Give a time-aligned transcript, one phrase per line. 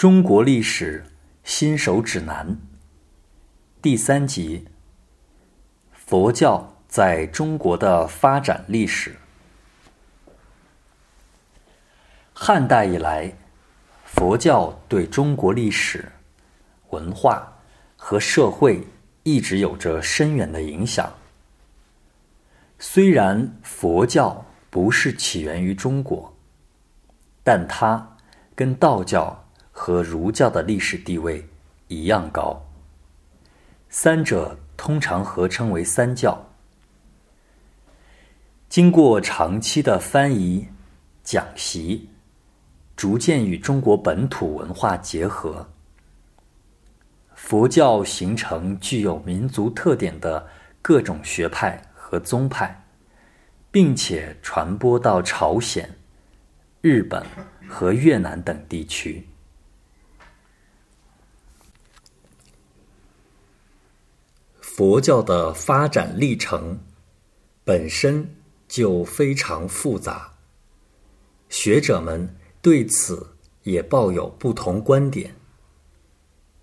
[0.00, 1.04] 中国历史
[1.44, 2.56] 新手指南
[3.82, 4.66] 第三集：
[5.92, 9.14] 佛教在中国的发展历史。
[12.32, 13.30] 汉代以来，
[14.06, 16.10] 佛教对中国历史、
[16.88, 17.58] 文化
[17.94, 18.82] 和社会
[19.22, 21.12] 一直有着深远的影响。
[22.78, 26.34] 虽然佛教不是起源于中国，
[27.44, 28.16] 但它
[28.54, 29.44] 跟道教。
[29.82, 31.42] 和儒教的历史地位
[31.88, 32.62] 一样高，
[33.88, 36.50] 三者通常合称为三教。
[38.68, 40.68] 经过长期的翻译、
[41.24, 42.10] 讲习，
[42.94, 45.66] 逐渐与中国本土文化结合，
[47.34, 50.46] 佛教形成具有民族特点的
[50.82, 52.84] 各种学派和宗派，
[53.70, 55.88] 并且传播到朝鲜、
[56.82, 57.24] 日本
[57.66, 59.26] 和越南等地区。
[64.80, 66.80] 佛教的发展历程
[67.64, 68.34] 本身
[68.66, 70.32] 就非常复杂，
[71.50, 75.36] 学者们对此也抱有不同观点。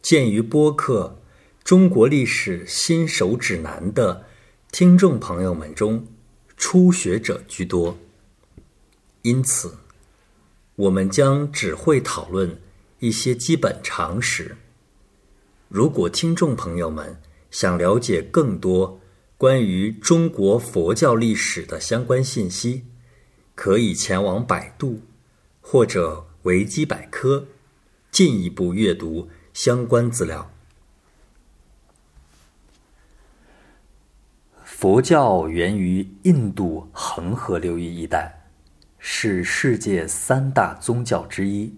[0.01, 1.19] 鉴于播客
[1.63, 4.25] 《中国历史新手指南》的
[4.71, 6.07] 听众朋友们中
[6.57, 7.95] 初学者居多，
[9.21, 9.77] 因此
[10.75, 12.59] 我们将只会讨论
[12.97, 14.57] 一些基本常识。
[15.67, 18.99] 如果听众朋友们，想了解更多
[19.37, 22.85] 关于中国佛教历史的相关信息，
[23.55, 25.01] 可以前往百度
[25.61, 27.47] 或者维基百科，
[28.11, 30.51] 进一步阅读相关资料。
[34.63, 38.47] 佛教源于印度恒河流域一带，
[38.99, 41.75] 是世界三大宗教之一。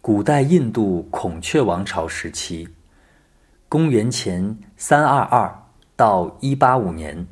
[0.00, 2.68] 古代印度孔雀王朝时期。
[3.68, 7.26] 公元前三二二到一八五年，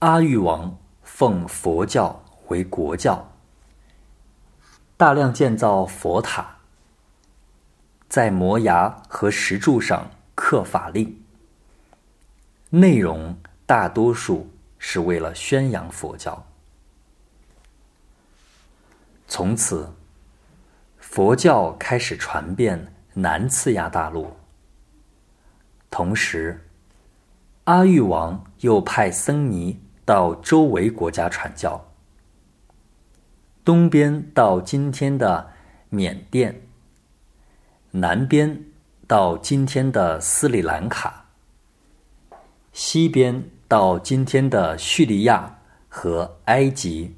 [0.00, 3.30] 阿育王奉佛教为国教，
[4.96, 6.56] 大量建造佛塔，
[8.08, 11.22] 在摩崖和石柱上刻法令，
[12.70, 16.44] 内容大多数是为了宣扬佛教。
[19.28, 19.94] 从此，
[20.98, 24.36] 佛教开始传遍南次亚大陆。
[25.92, 26.58] 同时，
[27.64, 31.84] 阿育王又派僧尼到周围国家传教，
[33.62, 35.52] 东边到今天的
[35.90, 36.62] 缅甸，
[37.90, 38.64] 南边
[39.06, 41.26] 到今天的斯里兰卡，
[42.72, 45.58] 西边到今天的叙利亚
[45.90, 47.14] 和埃及，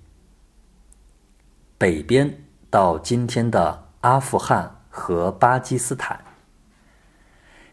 [1.79, 6.34] 北边到今天的阿富汗和巴基斯坦。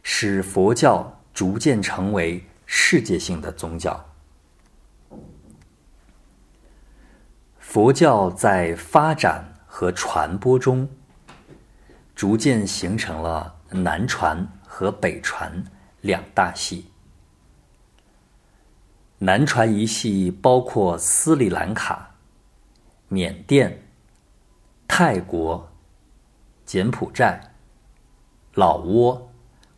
[0.03, 4.05] 使佛教逐渐成为世界性的宗教。
[7.59, 10.89] 佛教在发展和传播中，
[12.15, 15.63] 逐渐形成了南传和北传
[16.01, 16.87] 两大系。
[19.19, 22.15] 南传一系包括斯里兰卡、
[23.07, 23.83] 缅甸、
[24.87, 25.71] 泰国、
[26.65, 27.53] 柬埔寨、
[28.53, 29.30] 老挝。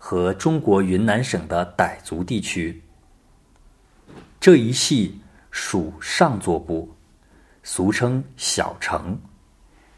[0.06, 2.84] 和中国云南省的傣族地区，
[4.38, 5.18] 这一系
[5.50, 6.94] 属上座部，
[7.64, 9.18] 俗称小乘，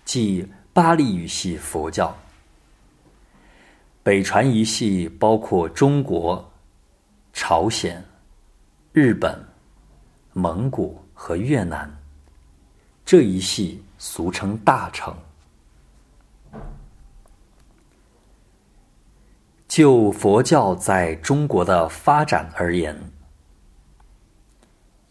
[0.03, 2.15] 即巴利语系佛教。
[4.03, 6.51] 北传一系包括中国、
[7.33, 8.05] 朝鲜、
[8.93, 9.43] 日本、
[10.33, 11.91] 蒙古和越南，
[13.03, 15.11] 这一系俗称大乘。
[19.75, 23.11] 就佛教在中国的发展而言，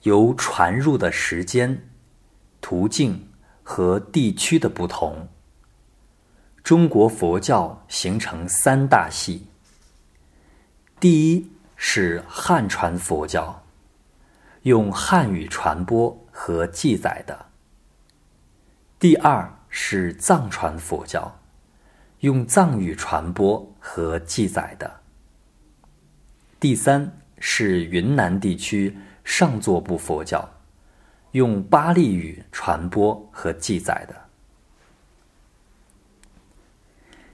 [0.04, 1.86] 由传入的时间、
[2.62, 3.28] 途径
[3.62, 5.28] 和地区的不同，
[6.62, 9.46] 中国佛教形成三大系。
[10.98, 11.46] 第一
[11.76, 13.62] 是汉传佛教，
[14.62, 17.34] 用汉语传播和记载的；
[18.98, 21.38] 第二是藏传佛教。
[22.24, 25.00] 用藏语传播和记载的。
[26.58, 30.48] 第三是云南地区上座部佛教，
[31.32, 34.14] 用巴利语传播和记载的。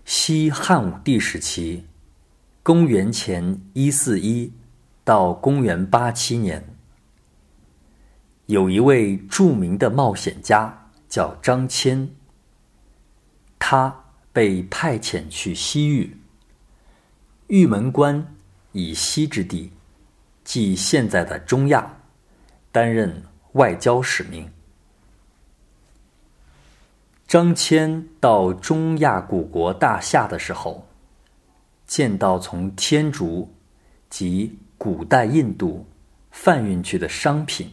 [0.04, 1.84] 西汉武帝时期，
[2.64, 4.52] 公元前一四一
[5.04, 6.64] 到公元八七年，
[8.46, 12.08] 有一位著名的冒险家叫张骞。
[13.56, 14.00] 他
[14.32, 16.17] 被派遣去西域，
[17.49, 18.35] 玉门关
[18.73, 19.73] 以西之地，
[20.44, 21.99] 即现在的中亚，
[22.73, 23.23] 担任
[23.53, 24.50] 外交使命。
[27.27, 30.87] 张骞到中亚古国大夏的时候，
[31.87, 33.53] 见到从天竺
[34.09, 35.87] 及古代印度
[36.31, 37.71] 贩运去的商品，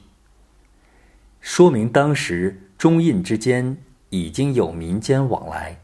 [1.42, 3.78] 说明当时中印之间。
[4.10, 5.78] 已经有民间往来，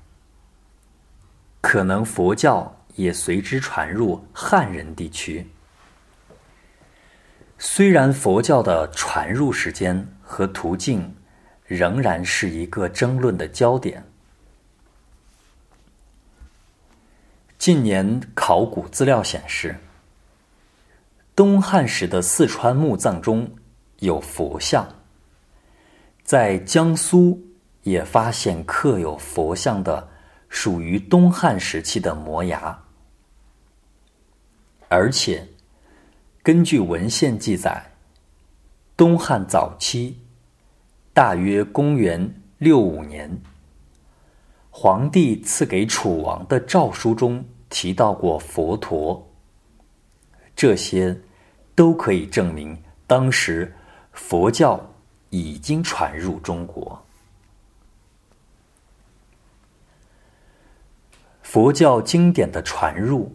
[1.63, 5.49] 可能佛教也随之传入汉人地区。
[7.57, 11.15] 虽然佛教的传入时间和途径
[11.65, 14.03] 仍然是一个争论的焦点。
[17.57, 19.73] 近年考古资料显示，
[21.33, 23.49] 东汉时的四川墓葬中
[23.99, 24.85] 有佛像，
[26.23, 27.41] 在江苏。
[27.83, 30.07] 也发现刻有佛像的，
[30.53, 32.79] 属于东汉时期的摩崖，
[34.87, 35.45] 而且
[36.43, 37.83] 根据文献记载，
[38.95, 40.15] 东汉早期，
[41.11, 43.35] 大约公元六五年，
[44.69, 49.27] 皇帝赐给楚王的诏书中提到过佛陀，
[50.55, 51.19] 这些
[51.73, 52.77] 都可以证明
[53.07, 53.75] 当时
[54.11, 54.79] 佛教
[55.31, 57.03] 已经传入中国。
[61.53, 63.31] 佛教经典的传入，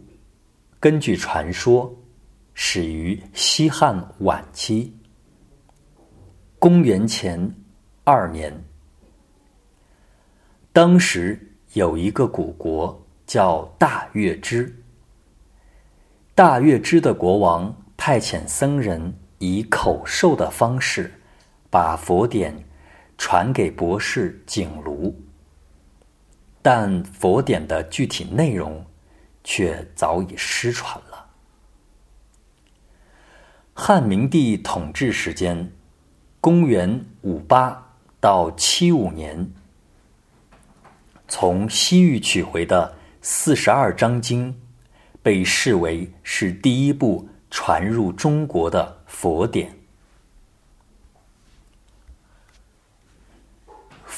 [0.77, 1.89] 根据传说，
[2.53, 4.93] 始于西汉晚期，
[6.59, 7.39] 公元前
[8.03, 8.53] 二年。
[10.73, 11.39] 当时
[11.75, 14.69] 有一个古国叫大月支，
[16.35, 21.09] 大月支的国王派遣僧人以口授的方式，
[21.69, 22.53] 把佛典
[23.17, 25.15] 传给博士景庐。
[26.71, 28.85] 但佛典的具体内容，
[29.43, 31.25] 却早已失传了。
[33.73, 35.71] 汉明帝统治时间，
[36.39, 39.51] 公元五八到七五年，
[41.27, 44.55] 从西域取回的四十二章经，
[45.23, 49.78] 被视为是第一部传入中国的佛典。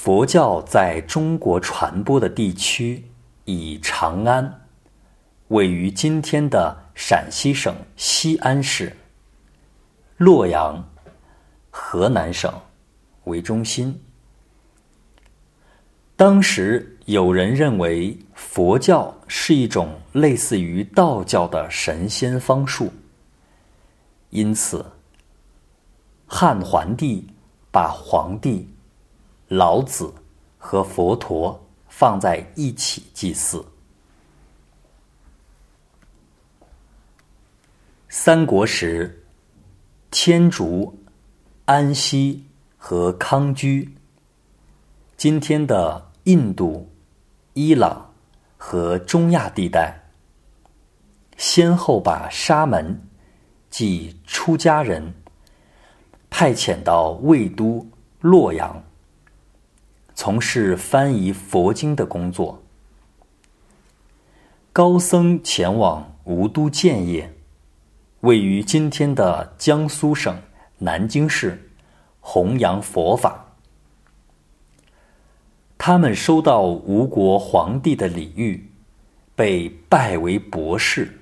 [0.03, 3.06] 佛教在中国传播的地区，
[3.45, 4.65] 以长安
[5.50, 8.98] 位于今天的陕西省西安市、
[10.18, 10.83] 洛阳、
[11.69, 12.51] 河南省
[13.25, 13.95] 为中心。
[16.15, 22.92] 当时有人认为佛教是一种类似于道教的神仙方术，
[24.31, 24.83] 因此
[26.25, 27.24] 汉桓帝
[27.71, 28.68] 把皇帝。
[29.53, 30.13] 老子
[30.57, 33.62] 和佛陀放在一起祭祀。
[38.07, 39.25] 三国时，
[40.09, 40.98] 天竺、
[41.65, 42.45] 安息
[42.77, 43.94] 和康居
[45.18, 46.89] （今天的印度、
[47.51, 48.09] 伊朗
[48.56, 50.01] 和中亚地带）
[51.36, 52.98] 先后把沙门
[53.69, 55.13] 即出家人
[56.30, 57.86] 派遣到魏都
[58.21, 58.81] 洛阳。
[60.24, 62.62] 从事翻译佛经的工作。
[64.72, 67.34] 高僧前往吴都建业，
[68.20, 70.40] 位于今天的江苏省
[70.78, 71.72] 南京市，
[72.20, 73.56] 弘扬佛法。
[75.80, 78.70] 他们收到吴国皇帝的礼遇，
[79.36, 81.20] 被拜为博士，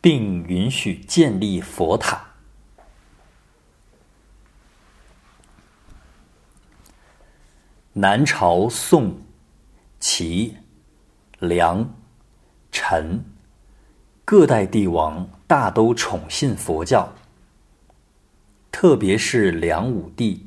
[0.00, 2.35] 并允许建立佛塔。
[7.98, 9.22] 南朝宋、
[9.98, 10.54] 齐、
[11.38, 11.94] 梁、
[12.70, 13.24] 陈
[14.22, 17.10] 各代帝王大都宠信佛教，
[18.70, 20.46] 特别是梁武帝，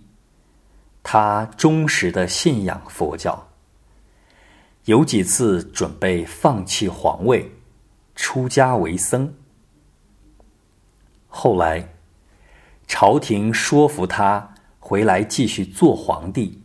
[1.01, 3.48] 他忠实的信仰佛教，
[4.86, 7.51] 有几次准备放弃皇位，
[8.13, 9.34] 出家为僧。
[11.27, 11.96] 后来，
[12.86, 16.59] 朝廷说服他回来继续做皇帝。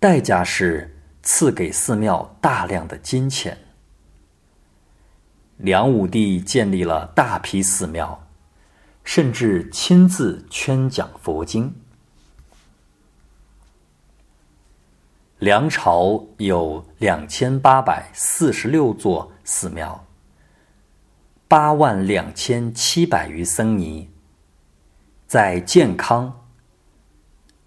[0.00, 3.58] 代价是赐给寺庙大量的金钱。
[5.58, 8.26] 梁武帝建立了大批寺庙，
[9.04, 11.74] 甚至亲自圈讲佛经。
[15.38, 20.06] 梁朝有两千八百四十六座寺庙，
[21.46, 24.08] 八万两千七百余僧尼，
[25.26, 26.46] 在建康。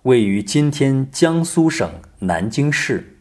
[0.01, 3.17] 位于今天江苏省南京市，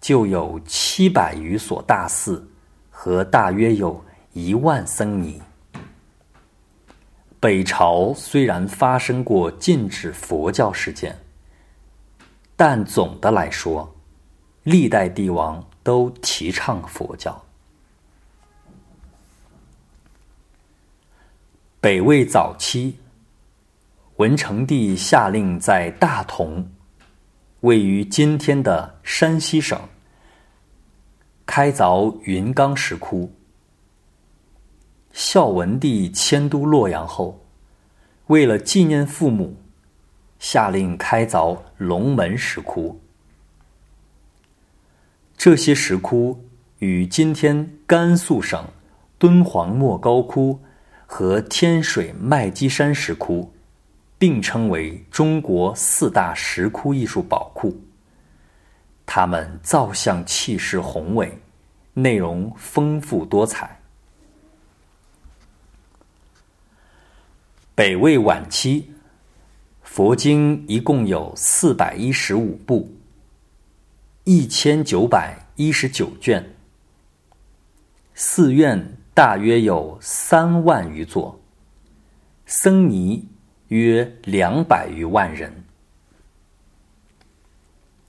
[0.00, 2.50] 就有七百余所大寺
[2.90, 5.40] 和大约有一万僧尼。
[7.38, 11.16] 北朝虽然发生过禁止佛教事件，
[12.56, 13.94] 但总的来说，
[14.64, 17.40] 历代帝王都提倡佛教。
[21.80, 22.98] 北魏早期，
[24.16, 26.68] 文成帝下令在大同
[27.62, 29.80] （位于今天的山西省）
[31.46, 33.32] 开凿云冈石窟。
[35.12, 37.44] 孝文帝迁都洛阳后，
[38.26, 39.56] 为了纪念父母，
[40.38, 43.00] 下令开凿龙门石窟。
[45.36, 46.44] 这些石窟
[46.78, 48.64] 与今天甘肃省
[49.18, 50.60] 敦煌莫高窟。
[51.14, 53.51] 和天水麦积山石窟
[54.22, 57.76] 并称为中国四大石窟艺术宝库。
[59.04, 61.36] 它们造像气势宏伟，
[61.92, 63.80] 内容丰富多彩。
[67.74, 68.92] 北魏晚期，
[69.82, 72.88] 佛经一共有四百一十五部，
[74.22, 76.54] 一千九百一十九卷，
[78.14, 78.96] 寺院。
[79.14, 81.38] 大约有三万余座，
[82.46, 83.28] 僧尼
[83.72, 85.64] 约两百余万人。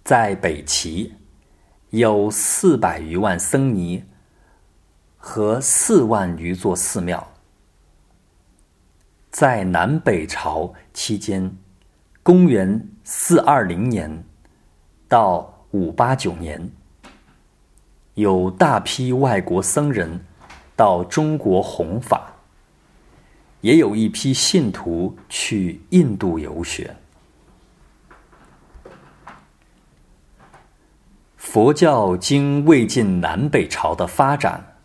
[0.03, 1.13] 在北齐，
[1.91, 4.03] 有四百余万僧尼
[5.15, 7.31] 和四万余座寺庙。
[9.31, 11.55] 在南北朝期间，
[12.21, 14.25] 公元四二零年
[15.07, 16.69] 到五八九年，
[18.15, 20.25] 有大批外国僧人。
[20.75, 22.32] 到中国弘法，
[23.63, 26.93] 也有一批信徒去印度游学。
[31.37, 34.75] 佛教经魏晋南北朝的发展，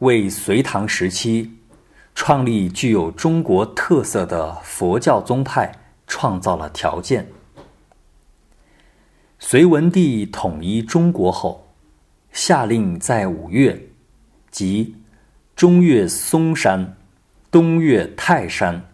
[0.00, 1.48] 为隋唐时期
[2.12, 5.72] 创立具有中国特色的佛教宗派
[6.08, 7.24] 创造了条件。
[9.38, 11.68] 隋文帝统一中国后，
[12.32, 13.80] 下令在五岳。
[14.50, 14.96] 即
[15.54, 16.96] 中岳嵩山、
[17.50, 18.92] 东岳泰山、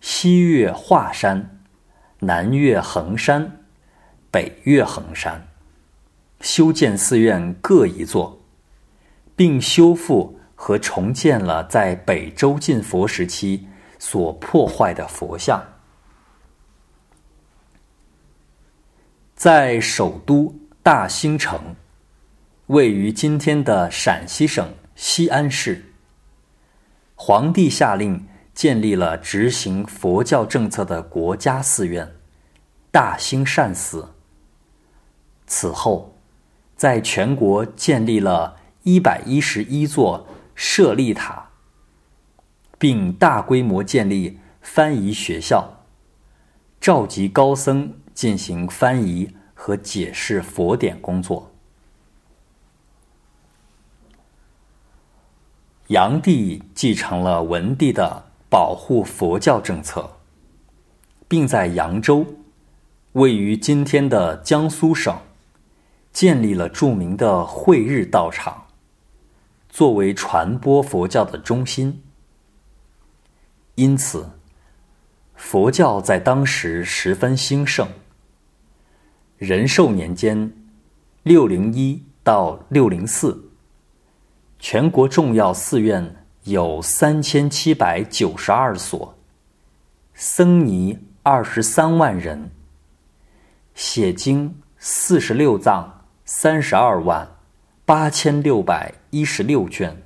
[0.00, 1.60] 西岳华山、
[2.18, 3.64] 南岳衡山、
[4.30, 5.48] 北岳衡山，
[6.40, 8.40] 修建寺院各一座，
[9.36, 13.66] 并修复和重建了在北周晋佛时期
[13.98, 15.62] 所破坏的佛像。
[19.34, 21.74] 在首都大兴城，
[22.66, 24.68] 位于今天的陕西省。
[24.94, 25.91] 西安市
[27.24, 32.16] 皇帝下令建立了执行佛教政策的国家寺院——
[32.90, 34.08] 大兴善寺。
[35.46, 36.16] 此后，
[36.74, 40.26] 在全国建立了一百一十一座
[40.56, 41.50] 舍利塔，
[42.76, 45.84] 并大规模建立翻译学校，
[46.80, 51.51] 召集高僧进行翻译和解释佛典工作。
[55.92, 60.10] 炀帝继承了文帝的保护佛教政策，
[61.28, 62.24] 并在扬州
[63.12, 65.14] （位于今天的江苏省）
[66.10, 68.68] 建立了著名的慧日道场，
[69.68, 72.02] 作为传播佛教的中心。
[73.74, 74.30] 因此，
[75.34, 77.86] 佛教在当时十分兴盛。
[79.36, 80.54] 仁寿年间
[81.22, 83.48] （六零一到六零四）。
[84.64, 89.18] 全国重要寺院有三千七百九十二所，
[90.14, 92.48] 僧尼二十三万人，
[93.74, 97.28] 写经四十六藏三十二万
[97.84, 100.00] 八千六百一十六卷，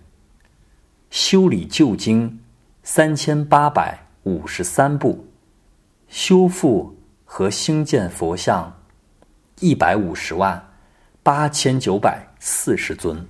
[1.11, 2.41] 修理旧经
[2.83, 5.27] 三千八百五十三部，
[6.09, 6.97] 修复
[7.27, 8.75] 和兴建佛像
[9.61, 10.71] 一百五十万
[11.23, 13.29] 八千九百四十尊。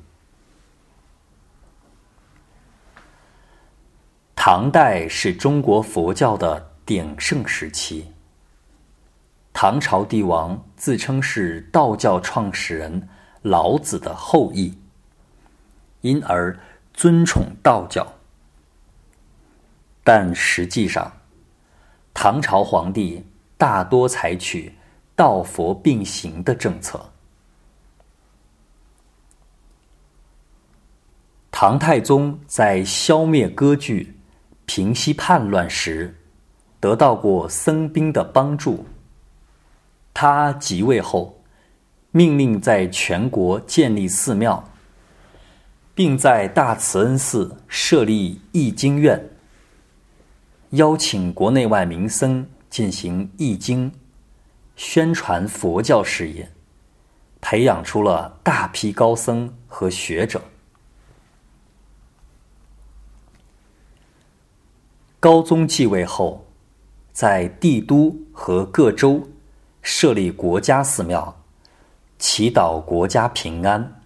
[4.48, 8.12] 唐代是中国佛教的鼎盛时期。
[9.52, 13.08] 唐朝帝王自称是道教创始人
[13.42, 14.78] 老子的后裔，
[16.02, 16.56] 因而
[16.94, 18.06] 尊崇道教。
[20.04, 21.12] 但实际上，
[22.14, 23.26] 唐朝皇帝
[23.58, 24.72] 大多采取
[25.16, 27.10] 道佛并行的政策。
[31.50, 34.15] 唐太宗在消灭割据。
[34.66, 36.14] 平息叛乱时，
[36.78, 38.84] 得到过僧兵的帮助。
[40.12, 41.40] 他即位后，
[42.10, 44.62] 命令在全国建立寺庙，
[45.94, 49.22] 并在大慈恩寺设立译经院，
[50.70, 53.90] 邀请国内外名僧进行译经、
[54.74, 56.50] 宣传佛教事业，
[57.40, 60.42] 培养出了大批高僧和学者。
[65.26, 66.46] 高宗继位后，
[67.12, 69.28] 在帝都和各州
[69.82, 71.36] 设立国家寺庙，
[72.16, 74.00] 祈祷国家平安。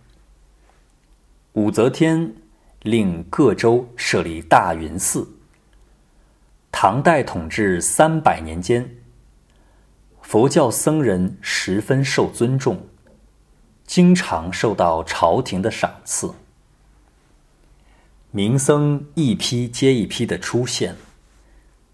[1.52, 2.32] 武则天
[2.80, 5.28] 令各州设立大云寺。
[6.72, 8.90] 唐代统治三百年间，
[10.22, 12.80] 佛教僧人十分受尊重，
[13.84, 16.32] 经常受到朝廷的赏赐，
[18.30, 20.96] 名僧一批接一批的出现。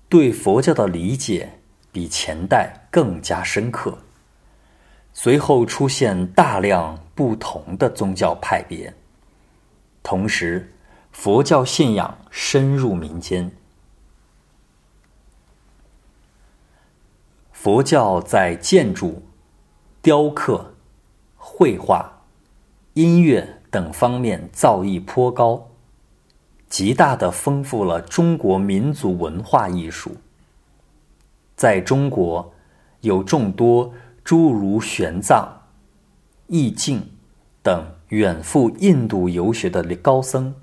[0.09, 1.59] 对佛教的理解
[1.91, 3.99] 比前代更加深刻。
[5.13, 8.93] 随后出现大量不同的宗教派别，
[10.03, 10.73] 同时
[11.11, 13.51] 佛教信仰深入民间。
[17.51, 19.23] 佛教在建筑、
[20.03, 20.75] 雕刻、
[21.35, 22.23] 绘画、
[22.93, 25.69] 音乐等方面造诣颇高。
[26.68, 30.16] 极大的丰富了中国民族文化艺术。
[31.56, 32.52] 在中国，
[33.00, 35.49] 有众多诸如玄奘、
[36.49, 37.08] 易净
[37.62, 40.54] 等远赴印度游学的高僧。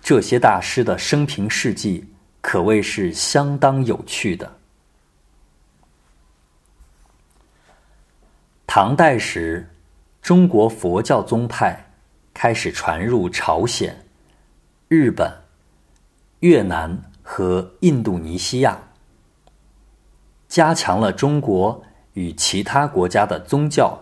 [0.00, 2.04] 这些大师的生平事迹
[2.40, 4.50] 可谓是相当有趣的。
[8.66, 9.70] 唐代时，
[10.20, 11.91] 中国佛教宗派。
[12.34, 14.04] 开始传入朝鲜、
[14.88, 15.32] 日本、
[16.40, 18.78] 越南和印度尼西亚，
[20.48, 21.84] 加强了中国
[22.14, 23.98] 与其他国家的宗教、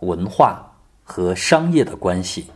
[0.00, 2.50] 文化和商业的关系。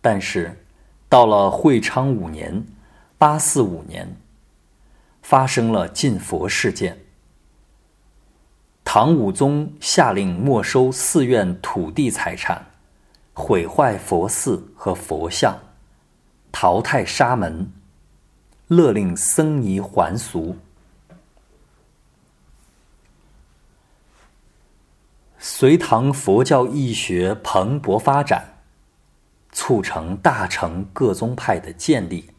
[0.00, 0.64] 但是，
[1.08, 2.64] 到了会昌五年
[3.18, 4.16] （八四五年），
[5.22, 6.98] 发生了禁佛事件。
[8.84, 12.64] 唐武宗下令没收寺院土地财产。
[13.38, 15.58] 毁坏佛寺和佛像，
[16.50, 17.70] 淘汰沙门，
[18.66, 20.56] 勒令僧尼还俗。
[25.38, 28.62] 隋唐佛教义学蓬勃发展，
[29.52, 32.30] 促成大乘各宗派的建立。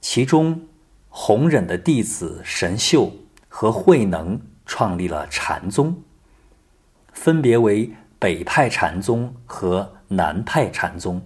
[0.00, 0.66] 其中，
[1.10, 3.12] 弘忍的弟子神秀
[3.48, 6.02] 和慧能创立了禅宗，
[7.12, 7.94] 分别为。
[8.22, 11.20] 北派禅宗和南派禅宗。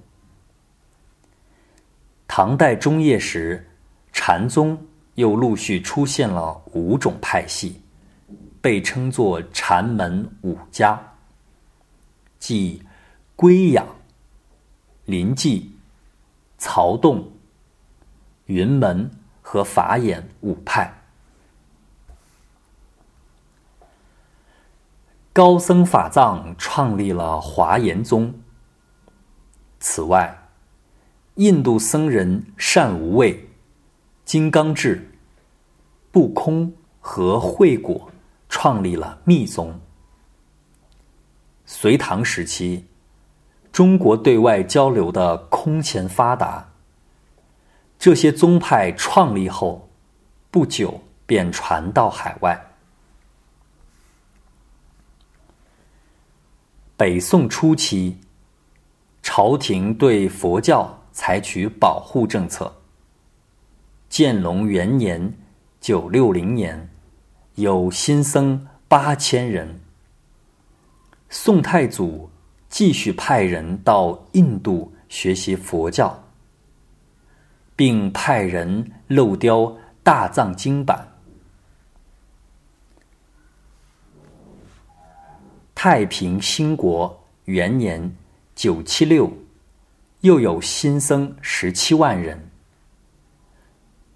[2.26, 3.68] 唐代中叶时，
[4.14, 4.82] 禅宗
[5.16, 7.82] 又陆续出现了五种派系，
[8.62, 10.98] 被称作禅门五家，
[12.38, 12.82] 即
[13.36, 13.86] 归养、
[15.04, 15.76] 临济、
[16.56, 17.30] 曹洞、
[18.46, 19.10] 云门
[19.42, 20.90] 和法眼五派。
[25.36, 28.32] 高僧法藏创立了华严宗。
[29.78, 30.48] 此外，
[31.34, 33.46] 印度僧人善无畏、
[34.24, 35.10] 金刚智、
[36.10, 38.10] 不空和慧果
[38.48, 39.78] 创立了密宗。
[41.66, 42.86] 隋唐时期，
[43.70, 46.66] 中国对外交流的空前发达。
[47.98, 49.86] 这些宗派创立后，
[50.50, 52.65] 不久便传到海外。
[56.98, 58.16] 北宋初期，
[59.22, 62.74] 朝廷对佛教采取保护政策。
[64.08, 65.36] 建隆元年
[65.78, 66.88] （九六零年），
[67.56, 69.78] 有新僧八千人。
[71.28, 72.30] 宋太祖
[72.70, 76.24] 继续派人到印度学习佛教，
[77.76, 81.15] 并派人镂雕大藏经版。
[85.78, 88.16] 太平兴国元年
[88.56, 89.30] （九七六），
[90.22, 92.48] 又有新僧十七万人。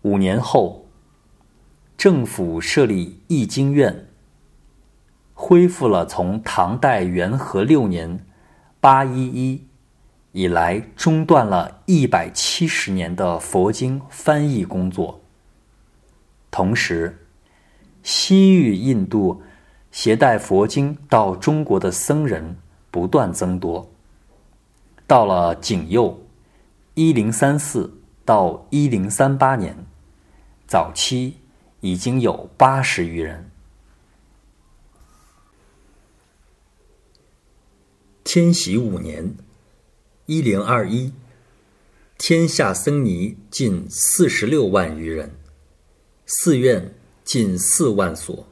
[0.00, 0.86] 五年后，
[1.98, 4.06] 政府设立译经院，
[5.34, 8.24] 恢复了从唐代元和六年
[8.80, 9.62] （八一一）
[10.32, 15.20] 以来中断了一百七十年的佛经翻译工作。
[16.50, 17.26] 同时，
[18.02, 19.42] 西域印度。
[19.90, 22.56] 携带佛经到中国的僧人
[22.90, 23.90] 不断增多。
[25.06, 26.24] 到了景佑
[26.94, 27.92] 一零三四
[28.24, 29.76] 到一零三八年
[30.68, 31.38] 早期
[31.80, 33.50] 已经有八十余人。
[38.22, 39.34] 天禧五年
[40.26, 41.12] 一零二一
[42.16, 45.34] 天下僧尼近四十六万余人
[46.26, 48.49] 寺院近四万所。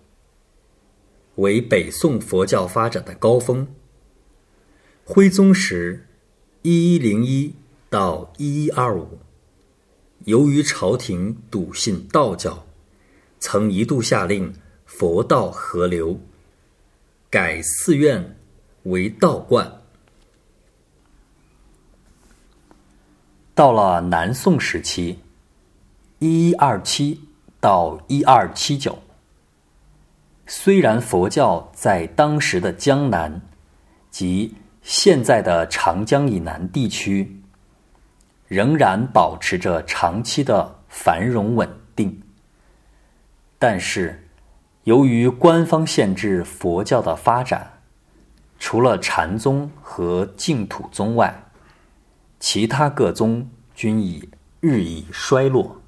[1.38, 3.66] 为北宋佛教发展的高峰。
[5.04, 6.06] 徽宗时
[6.62, 7.54] （一一零一
[7.90, 9.18] 到一一二五），
[10.26, 12.66] 由于朝廷笃信道教，
[13.40, 14.54] 曾一度下令
[14.86, 16.20] 佛道合流，
[17.28, 18.36] 改寺院。
[18.84, 19.82] 为道观。
[23.54, 25.18] 到了南宋时期，
[26.20, 27.20] 一一二七
[27.60, 28.98] 到一二七九，
[30.50, 33.42] 虽然佛教在当时的江南
[34.10, 37.42] 及现在的长江以南地区，
[38.46, 42.22] 仍然保持着长期的繁荣稳定，
[43.58, 44.26] 但是
[44.84, 47.74] 由于官方限制佛教的发展。
[48.58, 51.44] 除了禅宗和净土宗外，
[52.40, 54.28] 其他各宗均已
[54.60, 55.80] 日益衰落。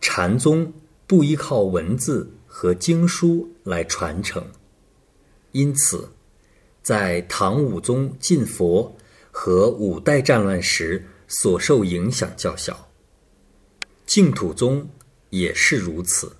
[0.00, 0.72] 禅宗
[1.06, 4.46] 不依靠文字和经书来传承，
[5.52, 6.10] 因此，
[6.82, 8.96] 在唐武宗禁佛
[9.30, 12.88] 和五代战乱时所受影响较小。
[14.06, 14.88] 净土宗
[15.30, 16.36] 也是如此。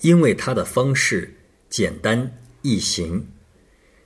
[0.00, 1.34] 因为它的方式
[1.70, 3.26] 简单易行，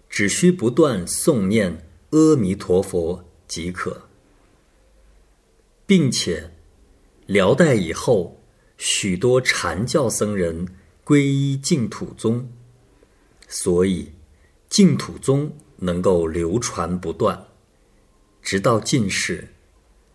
[0.09, 4.03] 只需不断诵念阿弥陀佛即可，
[5.87, 6.53] 并且
[7.29, 8.41] 辽代以后
[8.79, 10.67] 许多禅教僧人
[11.05, 12.49] 皈依净土宗，
[13.47, 14.11] 所以
[14.71, 17.39] 净土宗能够流传不断，
[18.41, 19.47] 直到近世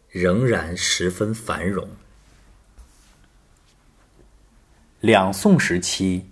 [0.10, 1.88] 仍然十分繁荣。
[5.00, 6.26] 两宋时期，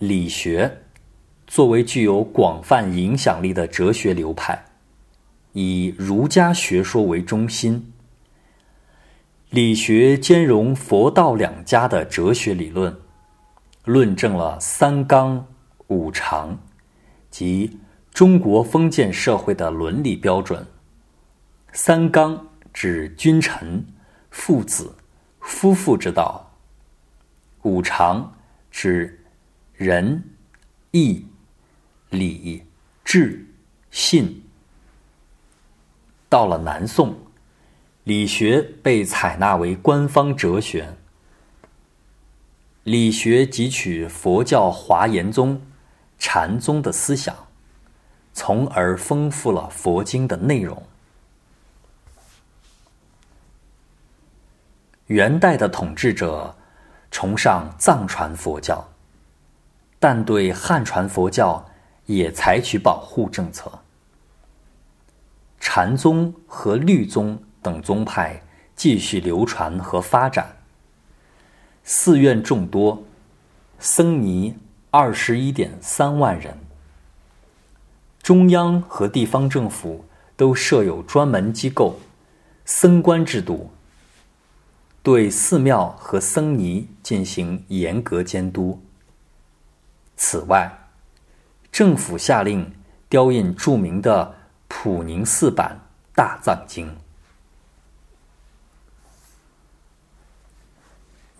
[0.00, 0.82] 理学
[1.46, 4.64] 作为具有广泛影响力的哲学流派，
[5.52, 7.91] 以儒家学说为中心。
[9.52, 12.98] 理学兼容佛道两家的哲学理论，
[13.84, 15.46] 论证了三纲
[15.88, 16.58] 五常
[17.30, 17.78] 及
[18.14, 20.66] 中国封建社会的伦理标准。
[21.70, 23.84] 三纲指君臣、
[24.30, 24.96] 父子、
[25.40, 26.50] 夫妇之道。
[27.60, 28.32] 五常
[28.70, 29.22] 指
[29.74, 30.24] 仁、
[30.92, 31.26] 义、
[32.08, 32.62] 礼、
[33.04, 33.46] 智、
[33.90, 34.42] 信。
[36.30, 37.14] 到了南宋，
[38.04, 40.96] 理学被采纳为官方哲学。
[42.84, 45.62] 理学汲取佛教华严宗、
[46.18, 47.34] 禅宗的思想，
[48.32, 50.82] 从而丰富了佛经的内容。
[55.06, 56.56] 元代的统治者。
[57.14, 58.88] 崇尚藏传佛教，
[60.00, 61.62] 但对汉传佛教
[62.06, 63.80] 也采取保护政策。
[65.60, 68.42] 禅宗和律宗等宗派
[68.74, 70.56] 继续流传和发展，
[71.84, 73.04] 寺院众多，
[73.78, 74.56] 僧尼
[74.90, 76.58] 二十一点三万人。
[78.22, 80.04] 中央和地方政府
[80.36, 81.98] 都设有专门机构，
[82.64, 83.70] 僧官制度。
[85.02, 88.80] 对寺庙和僧尼进行严格监督。
[90.16, 90.70] 此外，
[91.72, 92.72] 政府下令
[93.08, 94.36] 雕印著名的
[94.68, 95.80] 普宁寺版
[96.16, 96.86] 《大藏经》。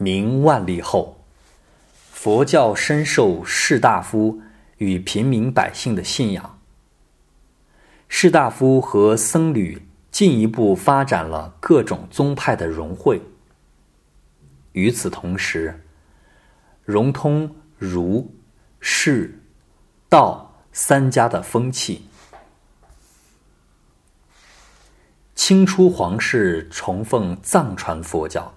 [0.02, 1.22] 明万历后，
[2.10, 4.40] 佛教深受士大夫
[4.78, 6.58] 与平民百姓的信仰，
[8.08, 13.22] 士大夫和僧侣进一步发展了各种宗派的融汇。
[14.72, 15.84] 与此同时，
[16.84, 18.34] 融通儒、
[18.80, 19.38] 释、
[20.08, 22.08] 道三家的风气。
[25.36, 28.54] 清初皇室崇奉藏传佛教，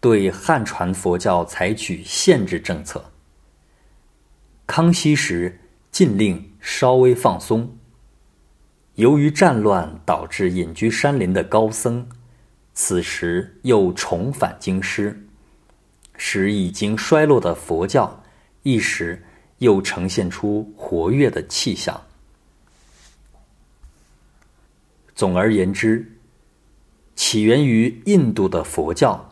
[0.00, 3.12] 对汉传佛教采取限制政策。
[4.66, 5.60] 康熙时
[5.92, 7.76] 禁令稍微放松。
[8.94, 12.08] 由于战乱导致隐居山林的高僧。
[12.72, 15.26] 此时又重返京师，
[16.16, 18.22] 使已经衰落的佛教
[18.62, 19.22] 一时
[19.58, 22.00] 又呈现出活跃的气象。
[25.14, 26.10] 总而言之，
[27.14, 29.29] 起源于印度的佛教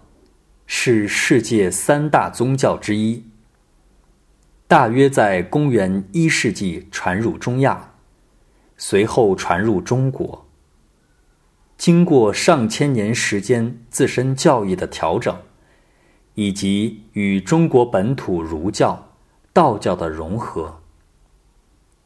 [0.71, 3.25] 是世界三大宗教之一。
[4.67, 7.95] 大约在公元一世纪传入中亚，
[8.77, 10.47] 随后传入中国。
[11.79, 15.41] 经过上千年时间自身教义的调整，
[16.35, 19.15] 以及与中国本土儒教、
[19.55, 20.83] 道教的融合，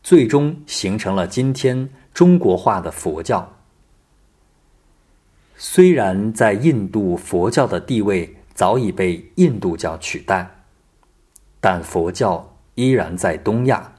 [0.05, 3.57] 最终形成了今天中国化的佛教。
[5.57, 10.49] 虽然在印度佛教的地位早已被印度教取代，
[11.61, 13.93] 但佛教依然在东亚，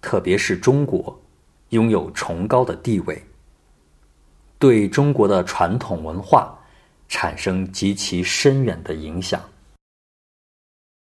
[0.00, 1.20] 特别是中国，
[1.70, 3.22] 拥有崇高的地位，
[4.58, 6.58] 对中国的传统文化
[7.08, 9.40] 产生极其深远的影响。